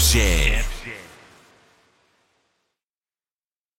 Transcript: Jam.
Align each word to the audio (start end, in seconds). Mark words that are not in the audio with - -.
Jam. 0.00 0.79